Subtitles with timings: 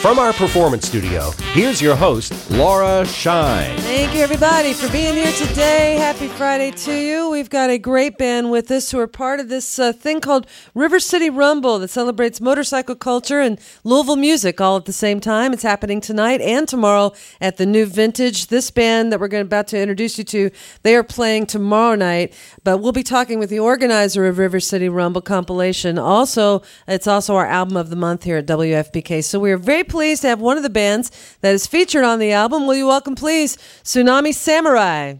[0.00, 3.76] from our performance studio, here's your host, Laura Shine.
[3.78, 5.96] Thank you, everybody, for being here today.
[5.96, 7.28] Happy Friday to you.
[7.30, 10.46] We've got a great band with us who are part of this uh, thing called
[10.72, 15.52] River City Rumble that celebrates motorcycle culture and Louisville music all at the same time.
[15.52, 18.46] It's happening tonight and tomorrow at the New Vintage.
[18.46, 20.50] This band that we're going about to introduce you to,
[20.84, 24.88] they are playing tomorrow night, but we'll be talking with the organizer of River City
[24.88, 25.98] Rumble compilation.
[25.98, 29.24] Also, it's also our album of the month here at WFPK.
[29.24, 31.10] So we are very pleased to have one of the bands
[31.40, 32.66] that is featured on the album.
[32.66, 35.14] Will you welcome, please, Tsunami Samurai?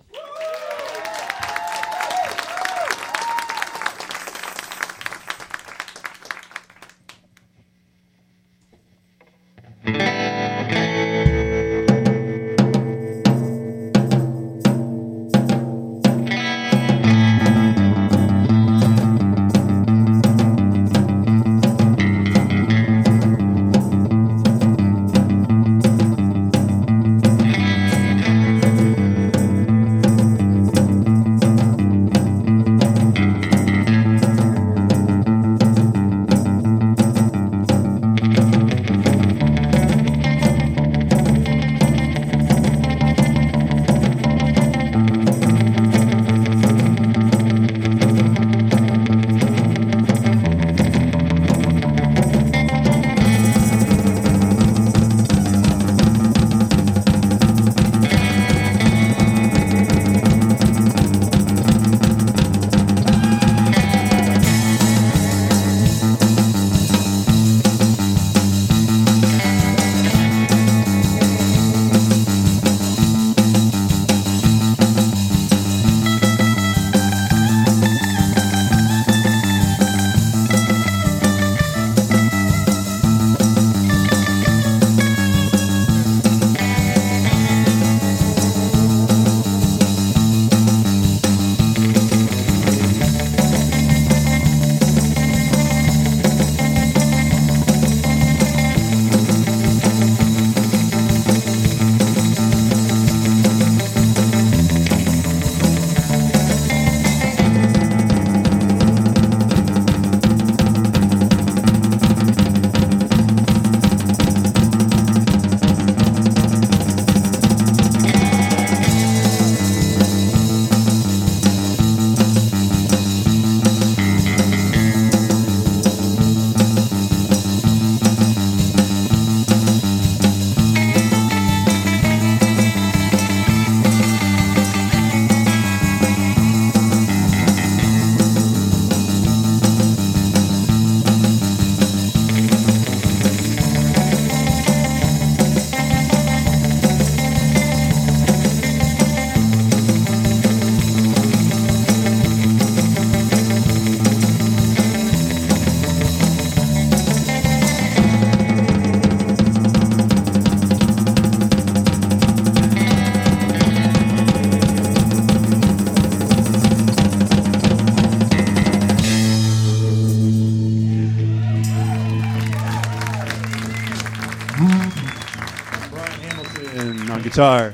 [177.38, 177.72] Guitar.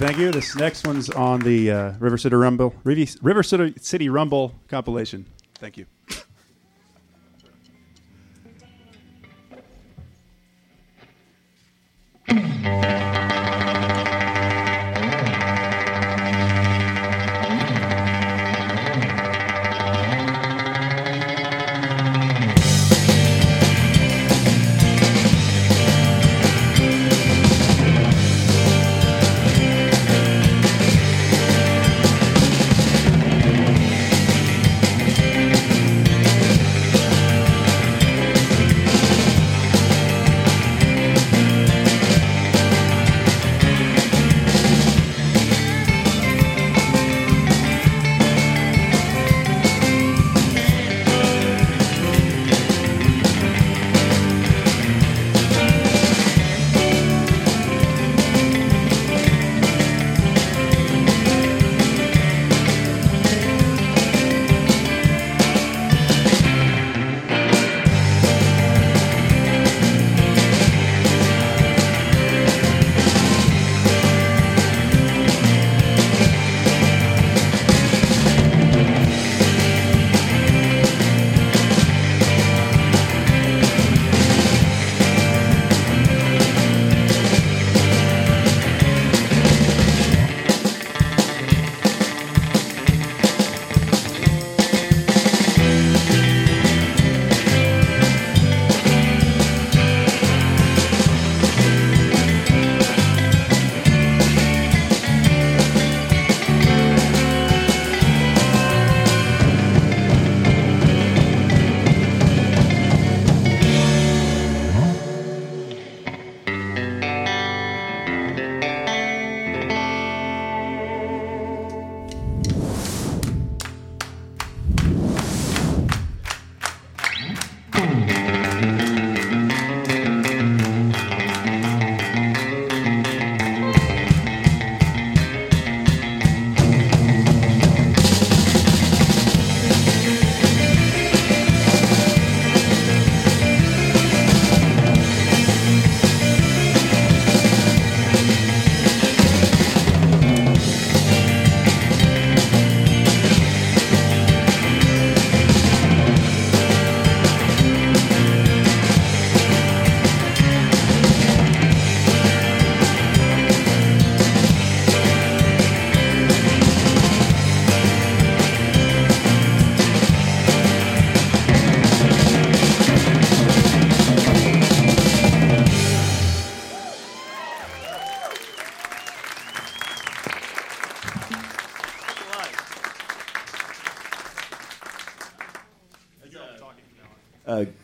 [0.00, 0.30] You, thank you.
[0.30, 5.26] This next one's on the uh, River City Rumble, River City Rumble compilation.
[5.54, 5.86] Thank you.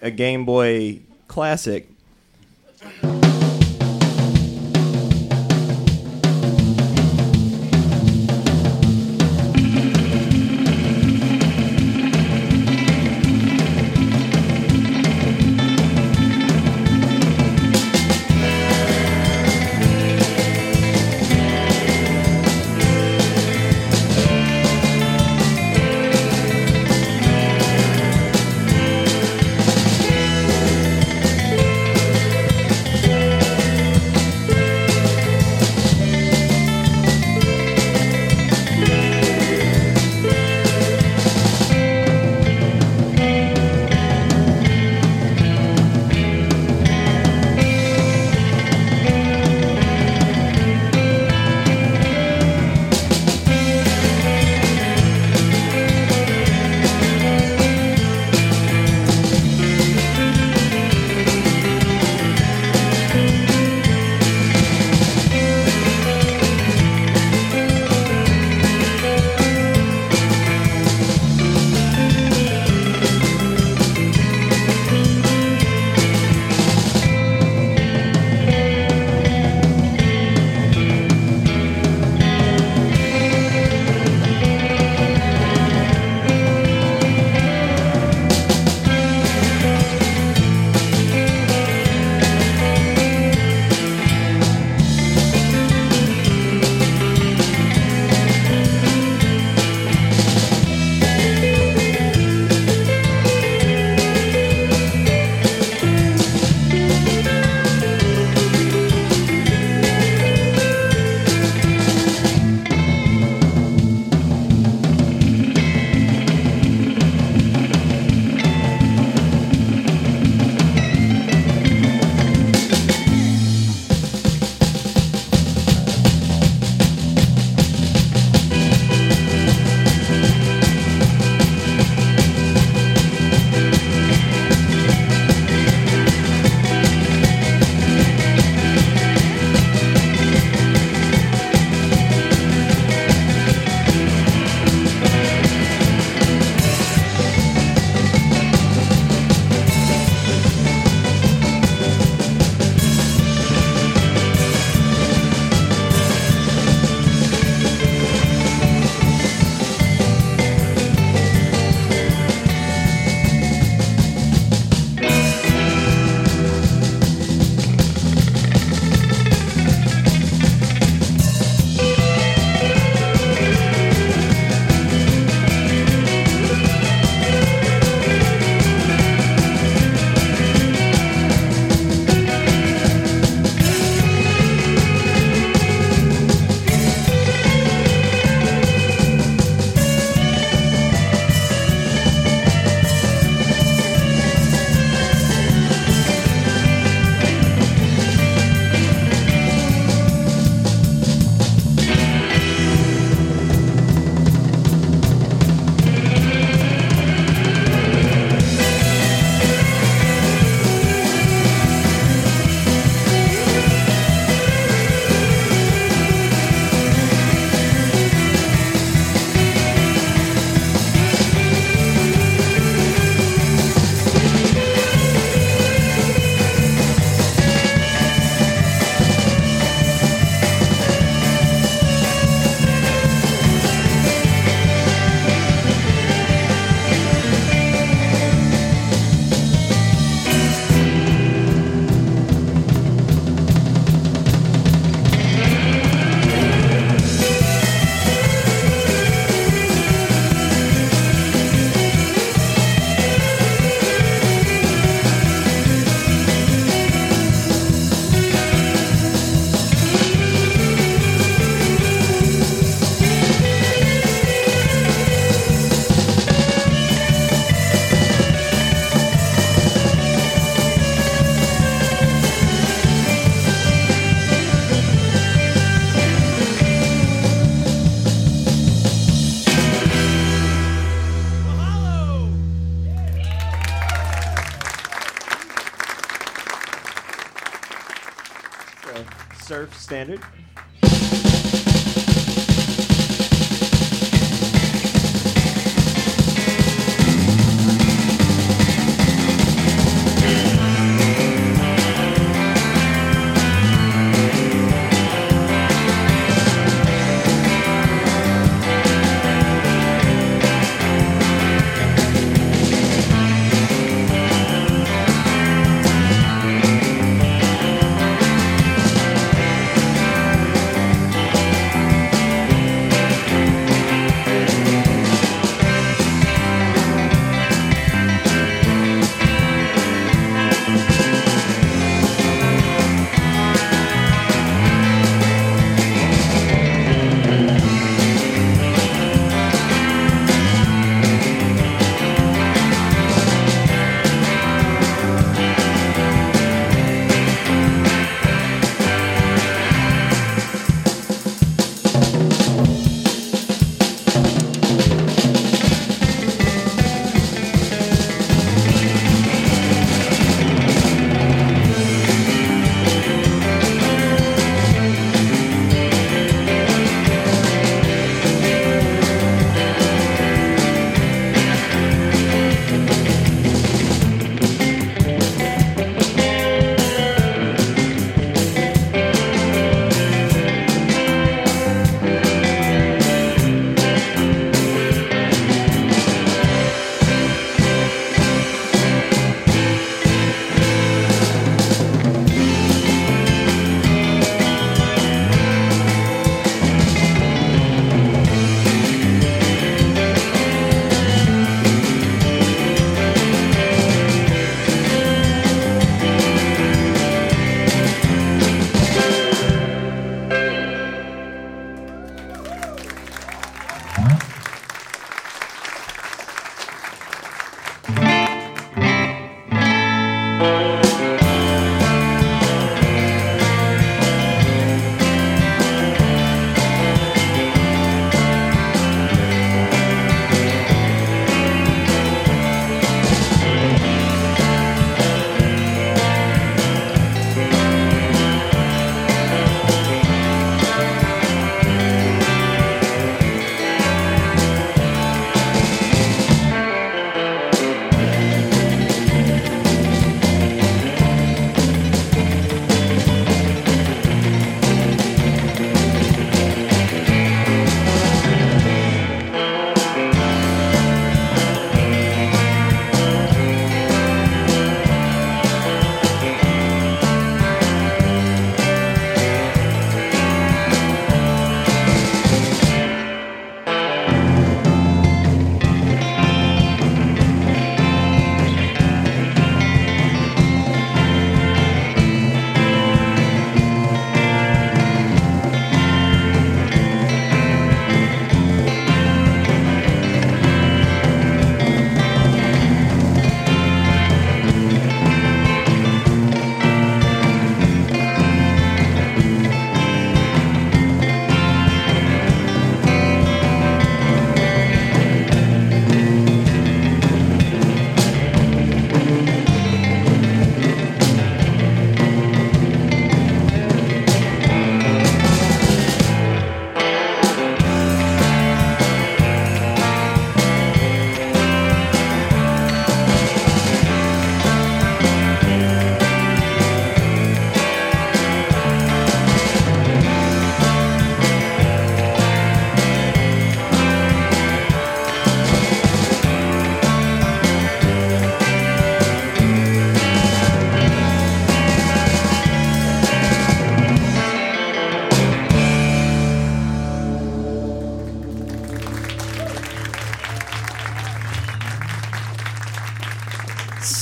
[0.02, 1.88] A, Game Boy classic.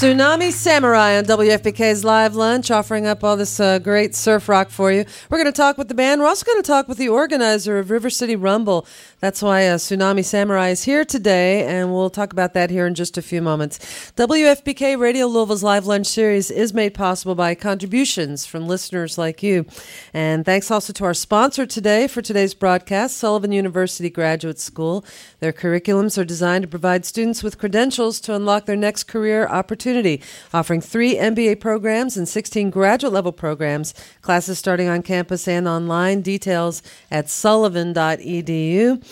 [0.00, 4.90] Tsunami Samurai on WFPK's Live Lunch, offering up all this uh, great surf rock for
[4.90, 5.04] you.
[5.28, 6.22] We're going to talk with the band.
[6.22, 8.86] We're also going to talk with the organizer of River City Rumble.
[9.18, 12.94] That's why uh, Tsunami Samurai is here today, and we'll talk about that here in
[12.94, 13.78] just a few moments.
[14.16, 19.66] WFPK Radio Louisville's Live Lunch series is made possible by contributions from listeners like you.
[20.14, 25.04] And thanks also to our sponsor today for today's broadcast, Sullivan University Graduate School.
[25.40, 29.89] Their curriculums are designed to provide students with credentials to unlock their next career opportunities
[29.90, 30.22] opportunity,
[30.54, 33.92] offering three MBA programs and 16 graduate level programs.
[34.22, 36.20] Classes starting on campus and online.
[36.22, 39.02] Details at sullivan.edu.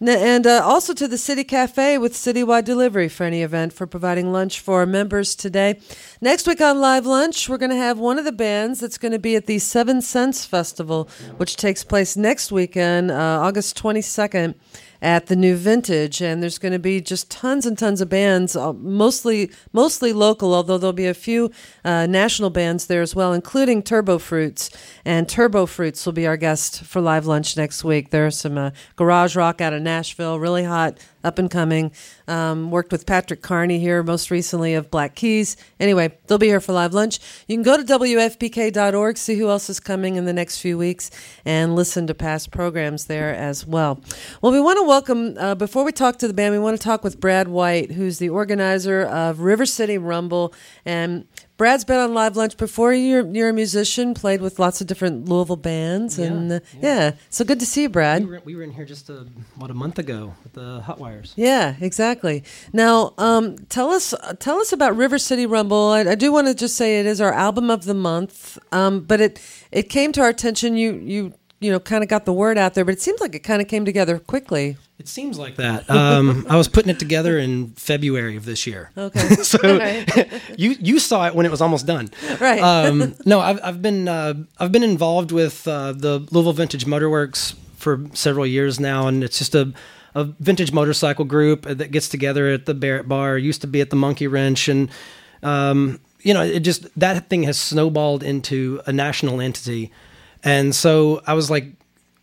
[0.00, 4.30] And uh, also to the City Cafe with citywide delivery for any event for providing
[4.30, 5.80] lunch for our members today.
[6.20, 9.12] Next week on Live Lunch, we're going to have one of the bands that's going
[9.12, 14.54] to be at the Seven Sense Festival, which takes place next weekend, uh, August 22nd
[15.00, 18.56] at the new vintage and there's going to be just tons and tons of bands
[18.56, 21.50] uh, mostly mostly local although there'll be a few
[21.84, 24.70] uh, national bands there as well including turbo fruits.
[25.04, 28.10] And turbo fruits will be our guest for live lunch next week.
[28.10, 31.92] There's some uh, garage rock out of nashville really hot up and coming.
[32.26, 35.56] Um, worked with Patrick Carney here most recently of Black Keys.
[35.80, 37.18] Anyway, they'll be here for live lunch.
[37.46, 41.10] You can go to WFPK.org, see who else is coming in the next few weeks,
[41.44, 44.00] and listen to past programs there as well.
[44.42, 46.82] Well, we want to welcome, uh, before we talk to the band, we want to
[46.82, 50.54] talk with Brad White, who's the organizer of River City Rumble.
[50.84, 51.26] And
[51.58, 52.94] Brad's been on Live Lunch before.
[52.94, 56.80] You're you're a musician, played with lots of different Louisville bands, Yeah, and uh, yeah.
[56.80, 57.12] yeah.
[57.30, 58.22] so good to see you, Brad.
[58.24, 61.00] We were, we were in here just a, what a month ago with the hot
[61.00, 61.34] wires.
[61.36, 62.44] Yeah, exactly.
[62.72, 65.88] Now, um, tell us tell us about River City Rumble.
[65.90, 69.00] I, I do want to just say it is our album of the month, um,
[69.00, 69.40] but it
[69.72, 70.76] it came to our attention.
[70.76, 73.34] You you you know kind of got the word out there, but it seems like
[73.34, 74.76] it kind of came together quickly.
[74.98, 75.88] It seems like that.
[75.98, 78.90] Um, I was putting it together in February of this year.
[78.96, 80.08] Okay, so right.
[80.58, 82.10] you you saw it when it was almost done.
[82.40, 82.60] Right.
[82.60, 87.54] Um, no, I've I've been uh, I've been involved with uh, the Louisville Vintage Motorworks
[87.76, 89.72] for several years now, and it's just a
[90.14, 93.38] a vintage motorcycle group that gets together at the Barret Bar.
[93.38, 94.90] Used to be at the Monkey Wrench, and
[95.42, 99.92] um, you know, it just that thing has snowballed into a national entity.
[100.44, 101.66] And so I was like,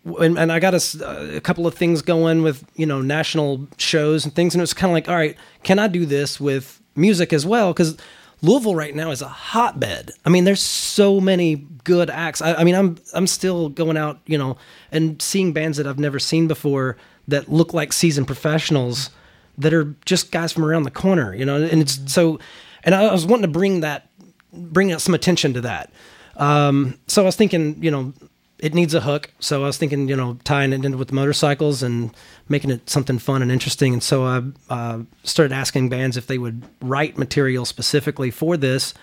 [0.06, 4.34] and, and I got a couple of things going with you know national shows and
[4.34, 7.34] things, and it was kind of like, all right, can I do this with music
[7.34, 7.74] as well?
[7.74, 7.98] Because
[8.42, 10.12] Louisville right now is a hotbed.
[10.26, 12.42] I mean, there's so many good acts.
[12.42, 14.58] I, I mean, I'm I'm still going out, you know,
[14.92, 16.98] and seeing bands that I've never seen before
[17.28, 19.10] that look like seasoned professionals
[19.58, 21.62] that are just guys from around the corner, you know.
[21.62, 22.08] And it's mm-hmm.
[22.08, 22.40] so,
[22.84, 24.10] and I was wanting to bring that,
[24.54, 25.92] bring out some attention to that.
[26.38, 28.14] Um, so I was thinking, you know,
[28.60, 29.32] it needs a hook.
[29.40, 32.12] So I was thinking, you know, tying it in with motorcycles and
[32.48, 33.94] making it something fun and interesting.
[33.94, 38.94] And so I uh, started asking bands if they would write material specifically for this,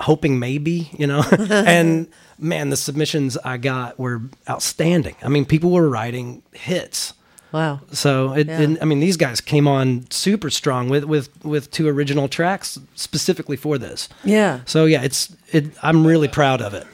[0.00, 1.22] hoping maybe, you know.
[1.50, 5.16] and man, the submissions I got were outstanding.
[5.22, 7.14] I mean, people were writing hits.
[7.54, 7.80] Wow.
[7.92, 8.60] So it, Yeah.
[8.62, 12.78] and, I mean, these guys came on super strong with with with two original tracks
[12.96, 14.08] specifically for this.
[14.24, 14.60] Yeah.
[14.66, 15.66] So yeah, it's it.
[15.80, 16.84] I'm really proud of it.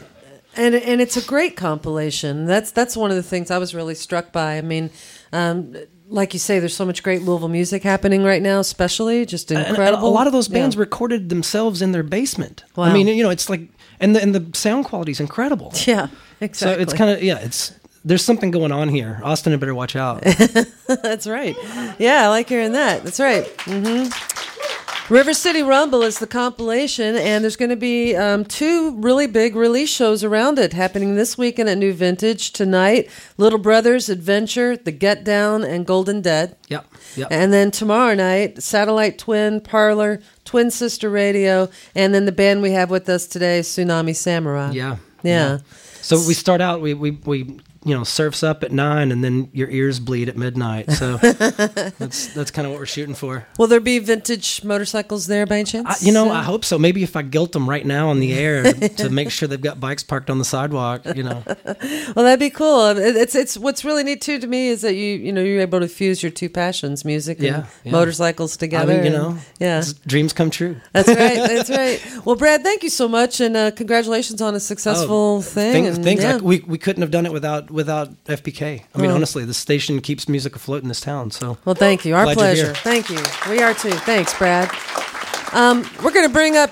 [0.57, 2.45] and and it's a great compilation.
[2.45, 4.59] That's that's one of the things I was really struck by.
[4.59, 4.91] I mean,
[5.33, 5.75] um,
[6.09, 9.61] like you say, there's so much great Louisville music happening right now, especially just And-
[9.61, 10.09] and incredible.
[10.09, 10.59] a lot of those Yeah.
[10.59, 12.65] bands recorded themselves in their basement.
[12.77, 12.85] Wow.
[12.85, 13.63] I mean, you know, it's like
[13.99, 15.73] and the and the sound quality is incredible.
[15.87, 16.09] Yeah,
[16.41, 16.77] exactly.
[16.77, 17.73] So it's kind of yeah, it's
[18.05, 19.21] there's something going on here.
[19.23, 20.23] Austin, had better watch out.
[20.87, 21.57] That's right.
[21.99, 23.05] Yeah, I like hearing that.
[23.05, 23.47] That's right.
[23.65, 24.09] hmm
[25.13, 29.57] River City Rumble is the compilation, and there's going to be um, two really big
[29.57, 33.11] release shows around it happening this weekend at New Vintage tonight.
[33.37, 36.57] Little Brothers Adventure, The Get Down, and Golden Dead.
[36.69, 36.87] yep.
[37.17, 37.27] Yep.
[37.33, 42.71] And then tomorrow night, Satellite Twin, Parlor, Twin Sister Radio, and then the band we
[42.71, 44.71] have with us today, Tsunami Samurai.
[44.71, 44.99] yeah.
[45.25, 45.59] Yeah.
[46.03, 49.49] So we start out we we we you know surfs up at nine and then
[49.53, 50.91] your ears bleed at midnight.
[50.91, 53.47] So that's that's kind of what we're shooting for.
[53.59, 56.03] Will there be vintage motorcycles there by any chance?
[56.03, 56.79] I, you know, I hope so.
[56.79, 59.81] Maybe if I guilt them right now on the air to make sure they've got
[59.81, 61.43] bikes parked on the sidewalk, you know.
[62.17, 62.87] Well, that'd be cool.
[62.99, 65.81] It's it's what's really neat too to me is that you you know you're able
[65.81, 67.93] to fuse your two passions, music and Yeah, yeah.
[67.93, 68.95] motorcycles I together.
[68.95, 70.77] mean, you and- know, yeah, dreams come true.
[70.93, 71.37] that's right.
[71.37, 72.01] That's right.
[72.25, 75.73] Well, Brad, thank you so much, and uh, congratulations on a successful thing.
[75.73, 76.35] Things, and, things yeah.
[76.35, 78.83] like we, we couldn't have done it without without FPK.
[78.95, 81.31] I mean, Well- honestly, the station keeps music afloat in this town.
[81.31, 82.15] So Well, thank you.
[82.15, 82.75] Our Glad pleasure.
[82.75, 83.19] Thank you.
[83.49, 83.91] We are too.
[83.93, 84.71] Thanks, Brad.
[85.53, 86.71] Um, we're going to bring up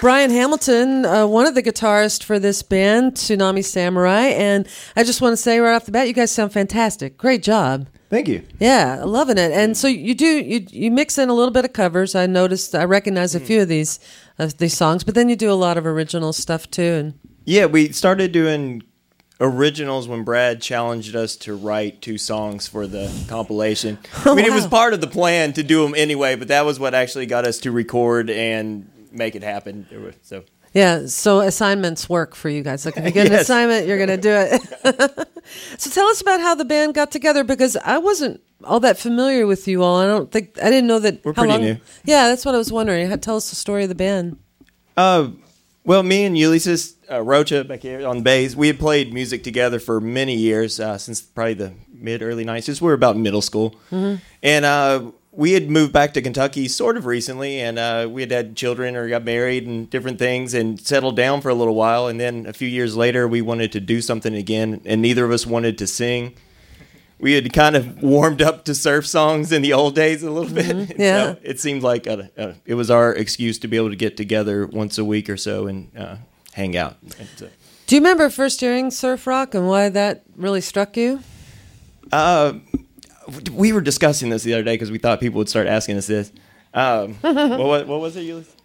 [0.00, 4.26] Brian Hamilton, uh, one of the guitarists for this band, Tsunami Samurai.
[4.26, 7.18] And I just want to say right off the bat, you guys sound fantastic.
[7.18, 7.88] Great job.
[8.10, 8.42] Thank you.
[8.60, 9.52] Yeah, loving it.
[9.52, 12.14] And so you do you you mix in a little bit of covers.
[12.14, 13.98] I noticed I recognize a few of these
[14.38, 16.82] of these songs, but then you do a lot of original stuff too.
[16.82, 17.14] And
[17.46, 18.82] Yeah, we started doing
[19.42, 23.98] originals when Brad challenged us to write two songs for the compilation.
[24.24, 26.78] I mean, it was part of the plan to do them anyway, but that was
[26.80, 29.86] what actually got us to record and make it happen.
[30.22, 32.86] So yeah, so assignments work for you guys.
[32.86, 35.28] Like if you get an assignment, you're going to do it.
[35.76, 39.44] So tell us about how the band got together because I wasn't all that familiar
[39.44, 39.96] with you all.
[39.96, 41.24] I don't think I didn't know that.
[41.24, 41.76] We're how pretty long, new.
[42.04, 43.10] Yeah, that's what I was wondering.
[43.18, 44.38] Tell us the story of the band.
[44.96, 45.30] Uh,
[45.84, 49.78] well, me and Ulysses uh, Rocha back here on bass, we had played music together
[49.78, 52.64] for many years, uh, since probably the mid early '90s.
[52.64, 53.76] Since we were about middle school,
[54.42, 58.30] and uh, we had moved back to Kentucky sort of recently, and uh, we had
[58.30, 62.06] had children or got married and different things, and settled down for a little while.
[62.06, 65.32] And then a few years later, we wanted to do something again, and neither of
[65.32, 66.34] us wanted to sing.
[67.22, 70.52] We had kind of warmed up to surf songs in the old days a little
[70.52, 70.66] bit.
[70.90, 71.34] And Yeah.
[71.34, 74.16] so it seemed like a, a, it was our excuse to be able to get
[74.16, 76.16] together once a week or so and uh,
[76.52, 76.96] hang out.
[77.02, 77.46] And, uh,
[77.86, 81.20] Do you remember first hearing surf rock and why that really struck you?
[82.12, 82.54] uh,
[83.52, 86.08] we were discussing this the other day because we thought people would start asking us
[86.08, 86.32] this.
[86.74, 88.56] Um, what, was, what was it, Ulysses?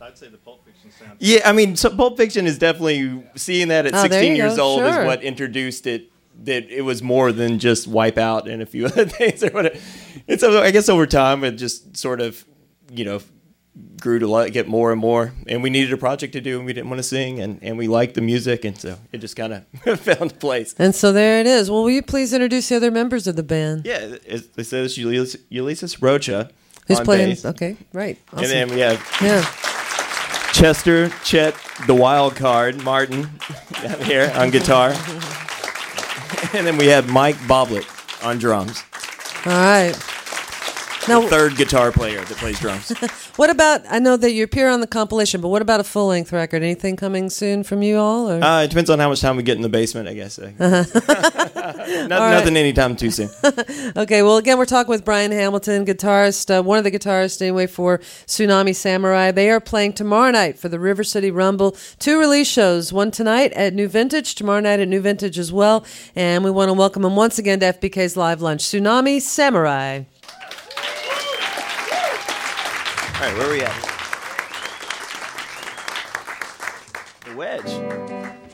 [0.00, 1.12] I'd say the Pulp Fiction sound.
[1.18, 4.62] Yeah, I mean, so Pulp Fiction is definitely seeing that at Oh, 16 years go,
[4.64, 4.88] old sure.
[5.00, 6.10] is what introduced it.
[6.44, 9.76] That it was more than just Wipeout and a few other things or whatever.
[10.26, 12.44] And so I guess over time it just sort of,
[12.92, 13.20] you know,
[14.00, 15.32] grew to like get more and more.
[15.46, 17.76] And we needed a project to do, and we didn't want to sing, and, and
[17.76, 20.74] we liked the music, and so it just kind of found a place.
[20.78, 21.70] And so there it is.
[21.70, 23.84] Well, will you please introduce the other members of the band?
[23.84, 26.50] Yeah, it, it says Ulysses, Ulysses Rocha
[26.86, 27.30] Who's playing?
[27.30, 27.44] bass.
[27.44, 28.18] Okay, right.
[28.32, 28.44] Awesome.
[28.44, 29.42] And then we have yeah.
[30.52, 31.54] Chester, Chet,
[31.86, 33.28] the wild card, Martin,
[33.82, 34.94] down here on guitar.
[36.54, 37.86] and then we have Mike Boblet
[38.24, 38.84] on drums.
[39.46, 40.17] All right.
[41.08, 42.90] Now, Third guitar player that plays drums.
[43.36, 43.80] what about?
[43.88, 46.62] I know that you appear on the compilation, but what about a full length record?
[46.62, 48.30] Anything coming soon from you all?
[48.30, 48.42] Or?
[48.42, 50.38] Uh, it depends on how much time we get in the basement, I guess.
[51.68, 53.28] Uh, Not, Nothing anytime too soon.
[53.96, 57.66] Okay, well, again, we're talking with Brian Hamilton, guitarist, uh, one of the guitarists anyway
[57.66, 59.30] for Tsunami Samurai.
[59.30, 61.76] They are playing tomorrow night for the River City Rumble.
[61.98, 65.84] Two release shows, one tonight at New Vintage, tomorrow night at New Vintage as well.
[66.14, 68.62] And we want to welcome them once again to FPK's Live Lunch.
[68.62, 70.04] Tsunami Samurai.
[73.20, 73.74] All right, where are we at?
[77.24, 78.47] The wedge.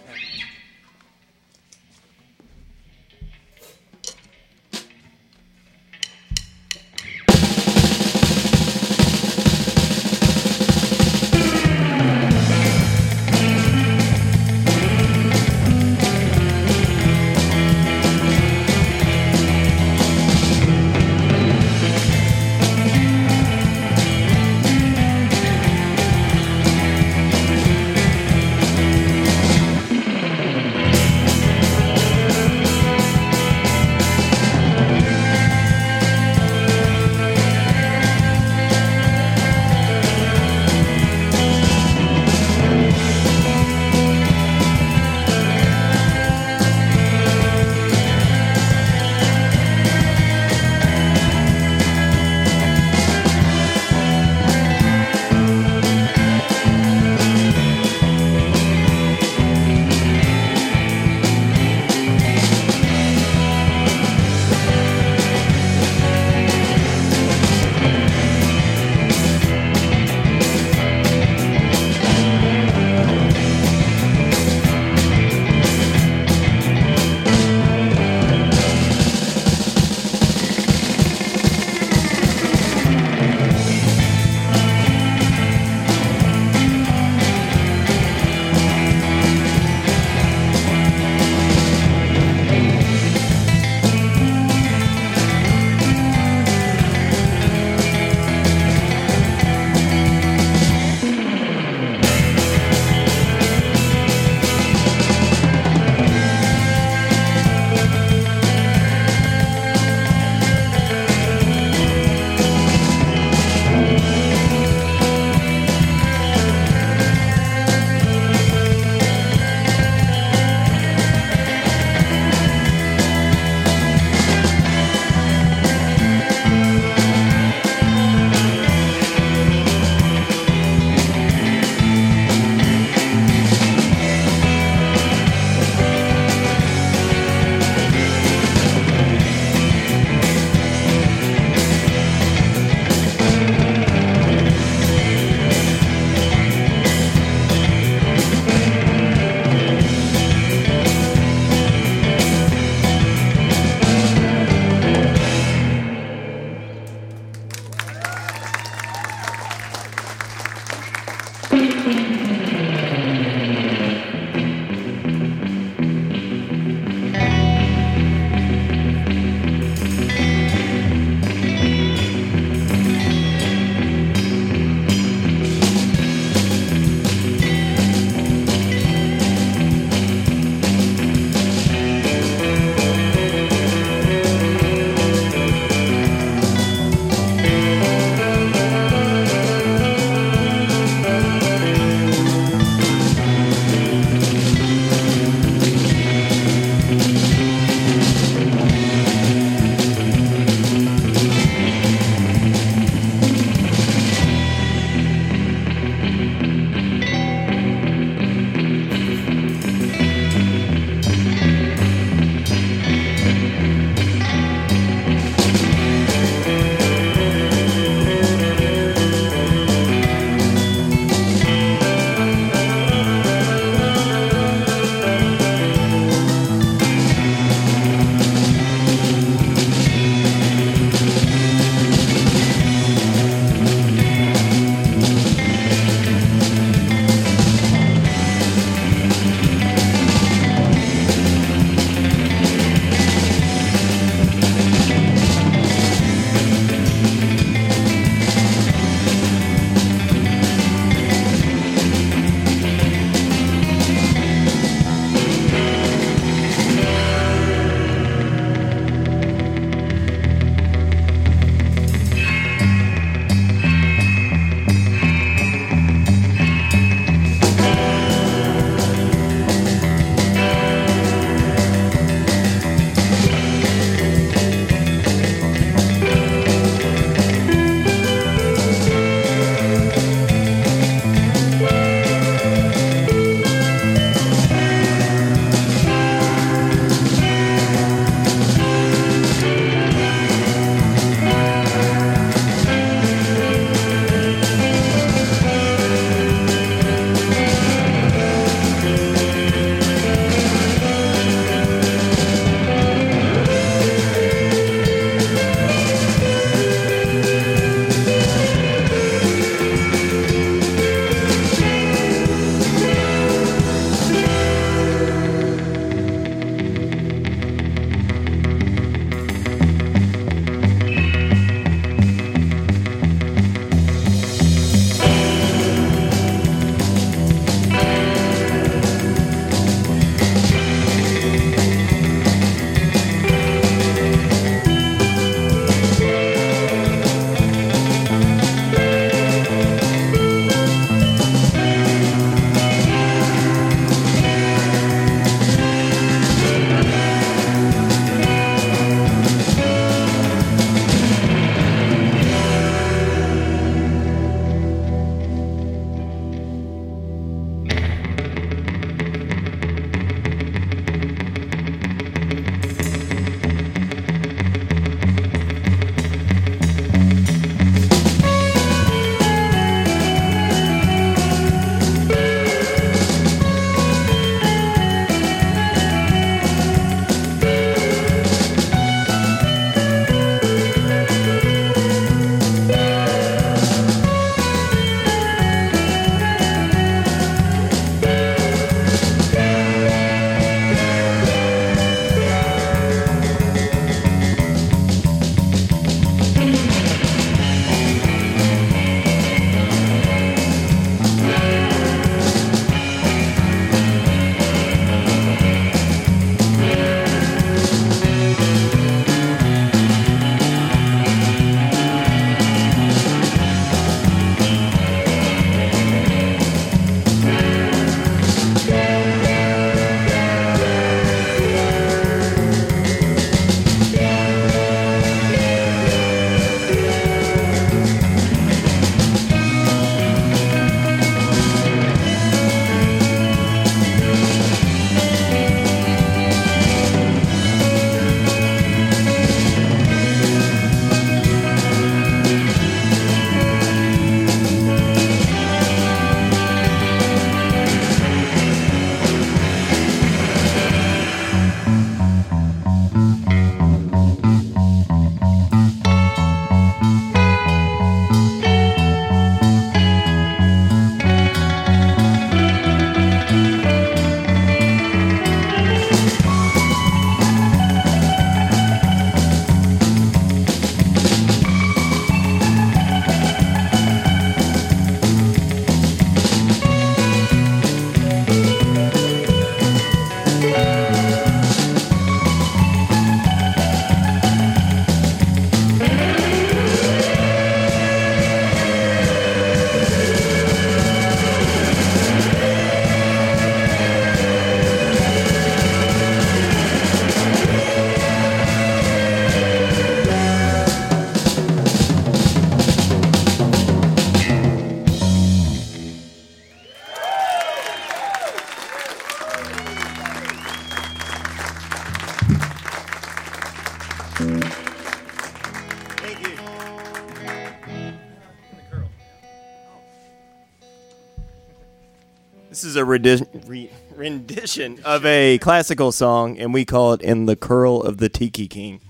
[522.98, 527.26] This is a rendi- re- rendition of a classical song, and we call it "In
[527.26, 528.80] the Curl of the Tiki King."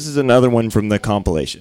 [0.00, 1.60] This is another one from the compilation.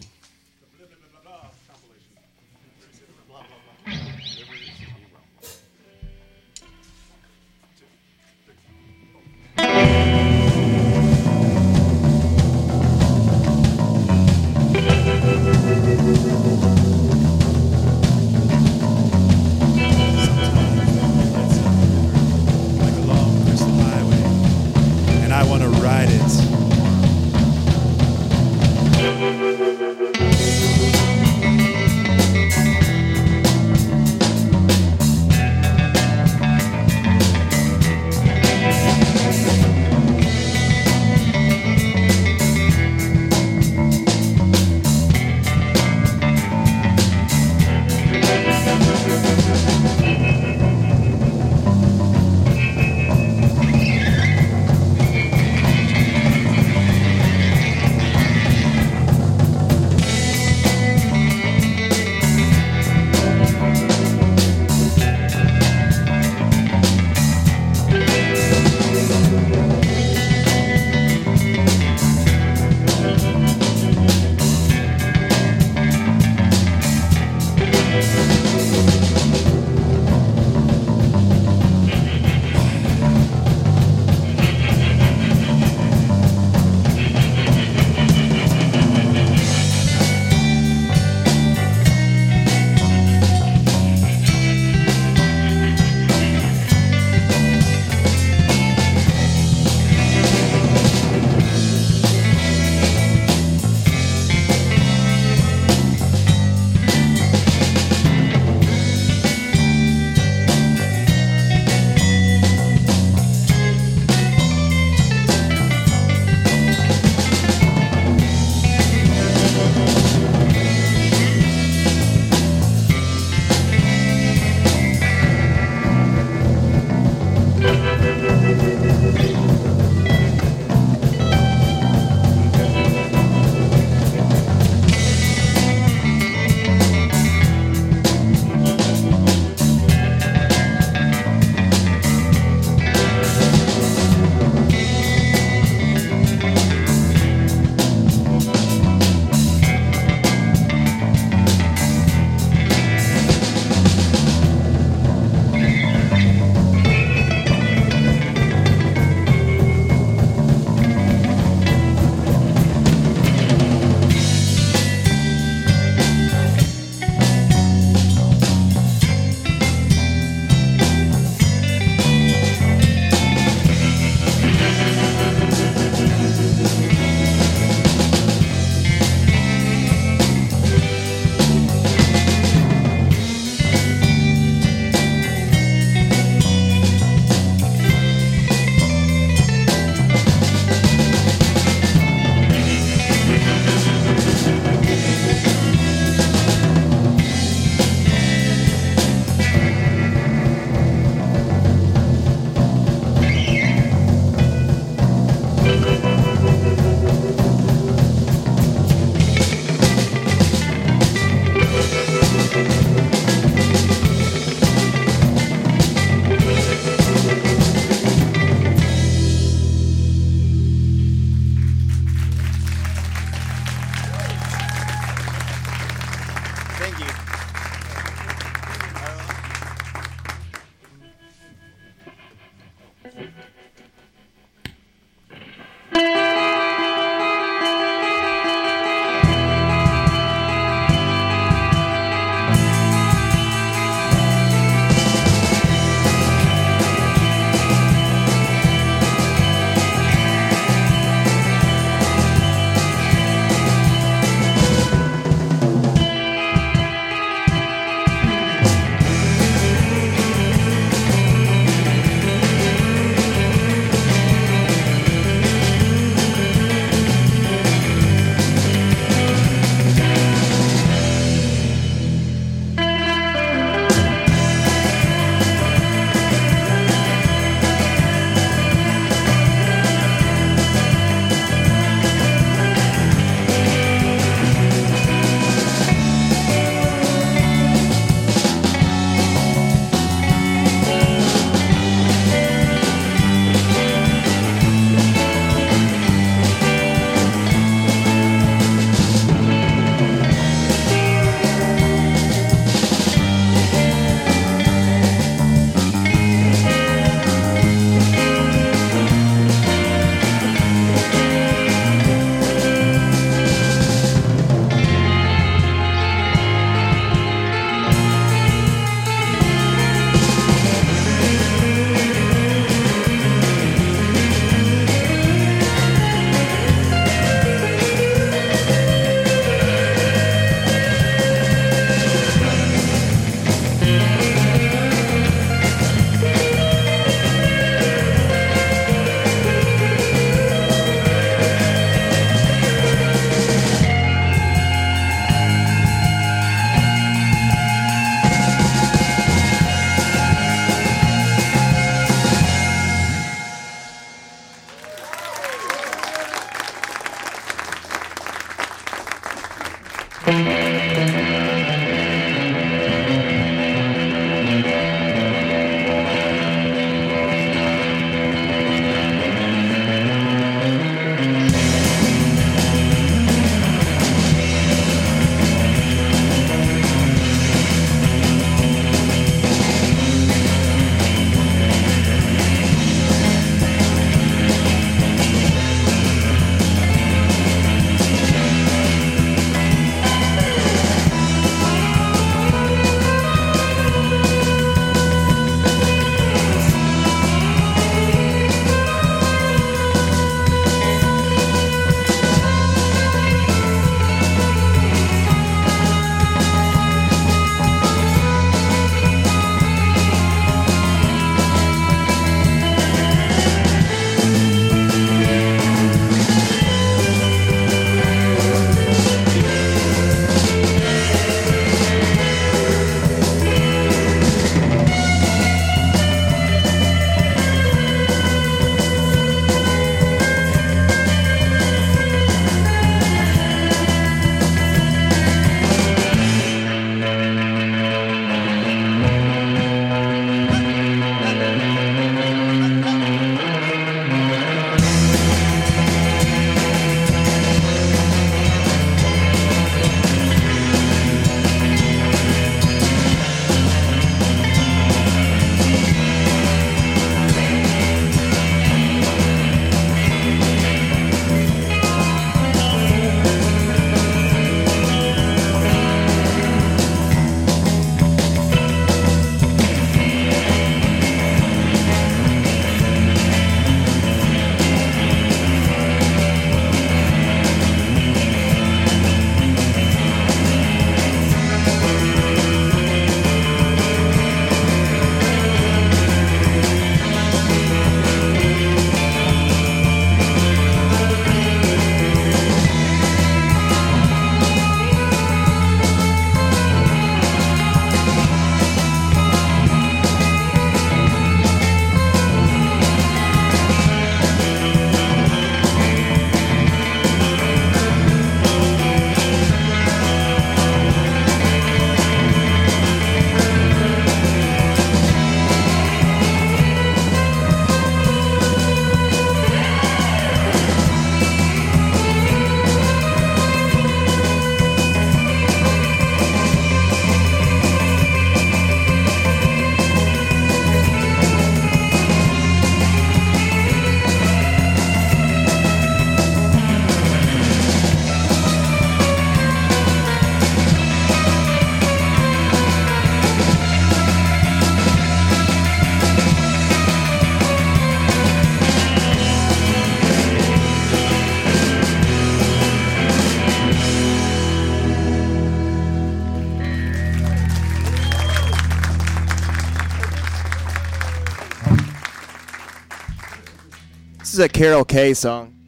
[564.39, 565.58] Is a Carol Kaye song.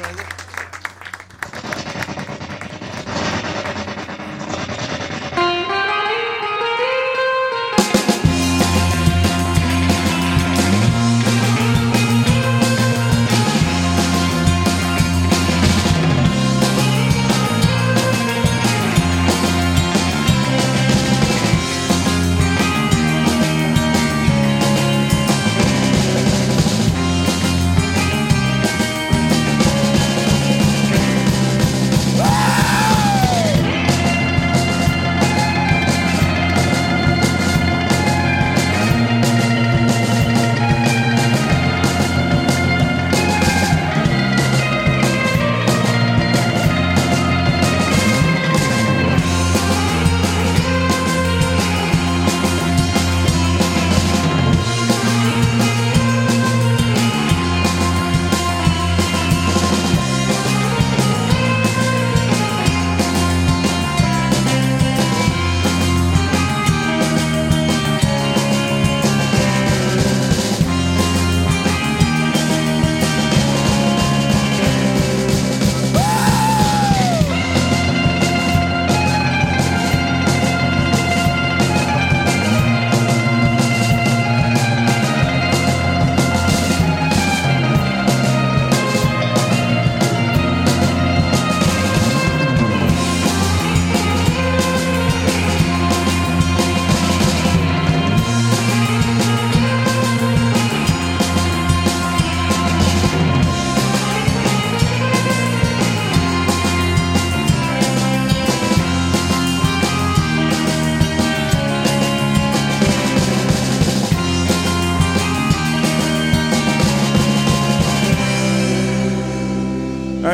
[0.00, 0.39] brother.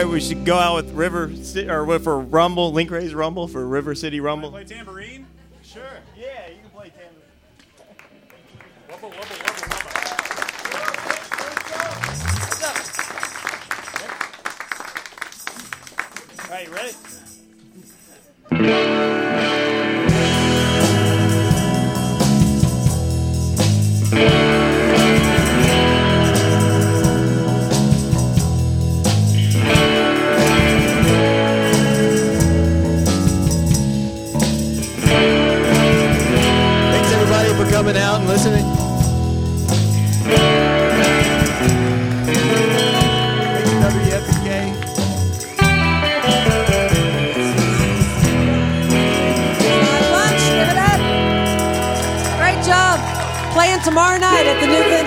[0.07, 3.49] Right, we should go out with River Ci- or with for Rumble, Link Wray's Rumble
[3.49, 4.51] for River City Rumble.
[4.51, 5.27] Play tambourine?
[5.65, 5.83] Sure.
[6.17, 7.23] Yeah, you can play tambourine.
[16.39, 16.93] All right, you ready?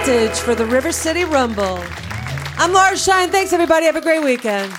[0.10, 1.80] For the River City Rumble.
[2.58, 3.30] I'm Laura Shine.
[3.30, 3.86] Thanks, everybody.
[3.86, 4.72] Have a great weekend.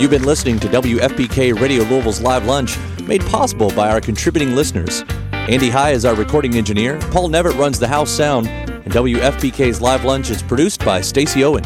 [0.00, 5.04] You've been listening to WFPK Radio Louisville's Live Lunch, made possible by our contributing listeners.
[5.32, 10.06] Andy High is our recording engineer, Paul Nevitt runs the house sound, and WFPK's Live
[10.06, 11.64] Lunch is produced by Stacy Owen.